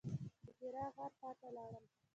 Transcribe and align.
د 0.43 0.47
حرا 0.57 0.85
غار 0.95 1.11
خواته 1.19 1.47
لاړم. 1.55 1.85